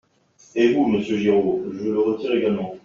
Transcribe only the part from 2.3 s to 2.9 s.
également.